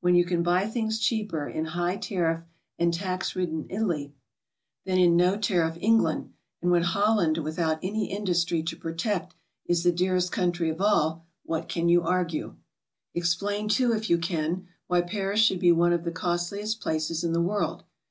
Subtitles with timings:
[0.00, 2.40] When you can buy things cheaper in high tariff
[2.78, 4.14] and tax ridden Italy
[4.86, 9.34] than in no tariff England, and when Hollan'd without any industry to protect
[9.66, 12.56] is the dearest country of all, what can you argue?
[13.14, 17.34] Explain, too, if you can, why Paris should be one of the costliest places in
[17.34, 17.84] the world.